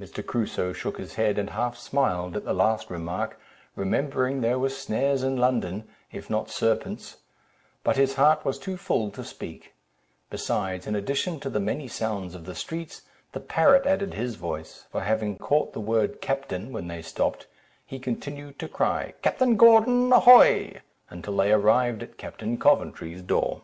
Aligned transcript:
Mr. 0.00 0.24
Crusoe 0.24 0.72
shook 0.72 0.96
his 0.96 1.16
head, 1.16 1.36
and 1.36 1.50
half 1.50 1.76
smiled 1.76 2.34
at 2.34 2.46
the 2.46 2.54
last 2.54 2.88
remark, 2.88 3.38
remembering 3.76 4.40
there 4.40 4.58
were 4.58 4.70
snares 4.70 5.22
in 5.22 5.36
London, 5.36 5.86
if 6.10 6.30
not 6.30 6.48
serpents; 6.48 7.18
but 7.84 7.98
his 7.98 8.14
heart 8.14 8.42
was 8.42 8.58
too 8.58 8.78
full 8.78 9.10
to 9.10 9.22
speak; 9.22 9.74
besides, 10.30 10.86
in 10.86 10.96
addition 10.96 11.38
to 11.40 11.50
the 11.50 11.60
many 11.60 11.86
sounds 11.88 12.34
of 12.34 12.46
the 12.46 12.54
streets, 12.54 13.02
the 13.32 13.38
parrot 13.40 13.84
added 13.84 14.14
his 14.14 14.36
voice, 14.36 14.86
for 14.90 15.02
having 15.02 15.36
caught 15.36 15.74
the 15.74 15.78
word 15.80 16.22
captain, 16.22 16.72
when 16.72 16.88
they 16.88 17.02
stopped, 17.02 17.46
he 17.84 17.98
continued 17.98 18.58
to 18.58 18.66
cry, 18.66 19.12
"Captain 19.20 19.58
Gordon, 19.58 20.10
ahoy!" 20.10 20.80
till 21.22 21.36
they 21.36 21.52
arrived 21.52 22.02
at 22.02 22.16
Captain 22.16 22.56
Coventry's 22.56 23.20
door. 23.20 23.60